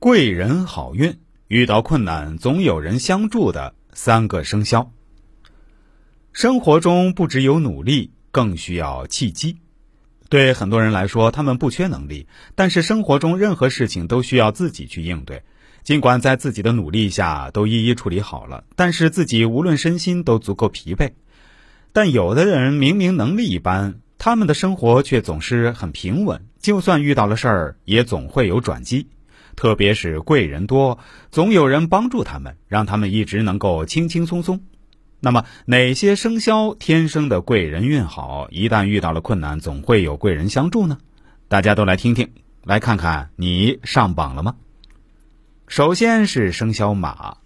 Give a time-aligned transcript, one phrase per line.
[0.00, 1.18] 贵人好运，
[1.48, 4.92] 遇到困难总有人相助的三个生肖。
[6.32, 9.56] 生活中不只有努力，更需要契机。
[10.28, 15.42] 对很多人来说，他们不缺能力，但是生活中任何事情都需要自己去应对。
[15.82, 21.10] 尽管在自己的努力下都一一处理好了，但是自己无论身心都足够疲惫。
[21.92, 29.08] 但有的人明明能力一般，他们的生活却总是很平稳，就算遇到了事儿，也总会有转机。
[29.58, 31.00] 特别是贵人多，
[31.32, 34.60] 总有人帮助他们，让他们一直能够轻轻松松。
[35.18, 38.46] 那么，哪些生肖天生的贵人运好？
[38.52, 40.98] 一旦遇到了困难，总会有贵人相助呢？
[41.48, 42.30] 大家都来听听，
[42.62, 44.54] 来看看你上榜了吗？
[45.66, 47.38] 首先是生肖马，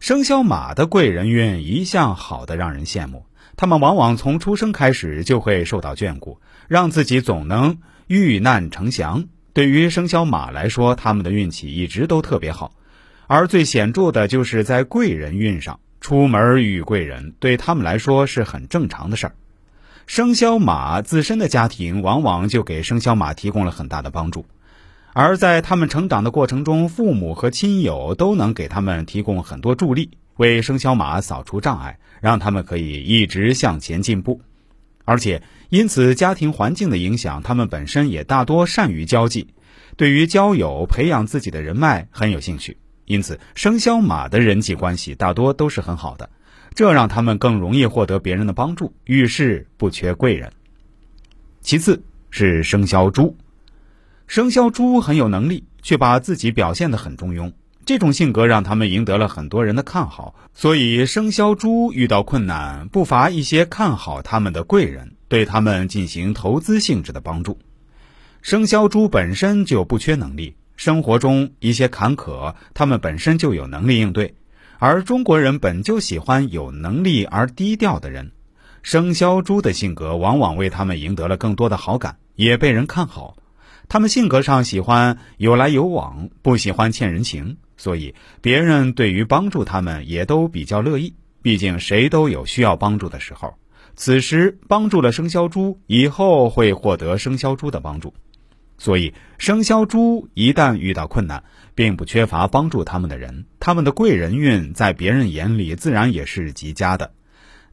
[0.00, 3.26] 生肖马的贵人运一向好的让人羡慕。
[3.54, 9.26] 他们往往从出生开始就会受到眷顾，让自己总能遇难成祥。
[9.52, 12.72] 对于生肖马来说，他们的运气一直都特别好，
[13.26, 19.34] 而最显著的就是在贵人运上，出门遇贵人对他们来说是很正常的事儿。
[20.06, 24.46] 生肖马自身的家庭往往就给生肖马提供了很大的帮助，
[25.12, 34.40] 而在他们成长的过程中，父母和亲友都能给他们提供很多助力，为生肖马扫除障碍，让他们可以一直向前进步。
[35.08, 39.48] 而且，因此家庭环境的影响，他们本身也大多善于交际，
[39.96, 42.76] 对于交友、培养自己的人脉很有兴趣。
[43.06, 46.28] 因此，生肖马的人际关系大多都是很好的，
[46.74, 50.52] 这让他们更容易获得别人的帮助，遇事不缺贵人。
[51.62, 53.34] 其次是生肖猪，
[54.26, 57.50] 生肖猪很有能力，却把自己表现得很中庸。
[57.88, 67.58] 这种性格让他们赢得了很多人的看好，所以生肖猪遇到困难，不乏一些看好他们的贵人，对他们进行投资性质的帮助。
[68.42, 74.34] 生肖猪本身就不缺能力，生活中一些坎坷，他们本身就有能力应对。
[74.78, 78.32] 而中国人本就喜欢有能力而低调的人，
[78.82, 83.34] 生肖猪的性格往往为他们赢得了更多的好感，也被人看好。
[83.88, 87.56] 他们性格上喜欢有来有往，不喜欢欠人情。
[87.78, 91.14] 所以，别人对于帮助他们也都比较乐意。
[91.40, 93.54] 毕竟，谁都有需要帮助的时候。
[93.94, 98.12] 此时帮助了生肖猪，以后会获得生肖猪的帮助。
[98.76, 101.42] 所以，生肖猪一旦遇到困难，
[101.74, 103.46] 并不缺乏帮助他们的人。
[103.58, 107.12] 他们的贵人运在别人眼里自然也是极佳的。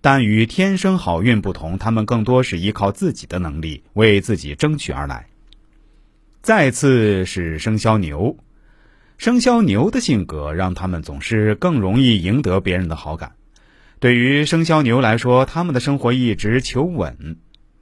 [0.00, 5.26] 但与天生好运不同，他们更多是依靠自己的能力为自己争取而来。
[6.42, 8.36] 再次是生肖牛。
[9.16, 13.32] 生肖牛的性格让他们总是更容易赢得别人的好感。
[14.00, 17.36] 对于生肖牛来说，他们的生活一直求稳，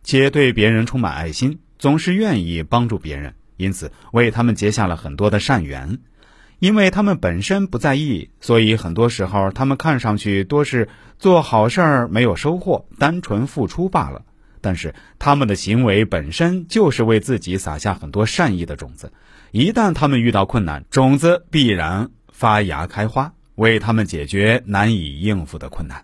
[0.04, 5.98] 且对别人充满爱心，总是愿意帮助别人，因此为他们结下了很多的善缘。
[6.58, 10.88] 因为他们本身不在意，所以很多时候他们看上去多是
[11.18, 14.22] 做好事儿没有收获，单纯付出罢了。
[14.62, 19.12] 但是他们的行为本身就是为自己撒下很多善意的种子。
[19.50, 26.02] 一旦他们遇到困难，种子必然发芽开花，为他们解决难以应付的困难。